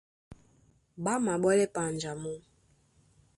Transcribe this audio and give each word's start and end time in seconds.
Ɓá 1.03 1.13
máɓɔ́lɛ 1.25 1.65
panja 1.75 2.11
mɔ́. 2.21 2.35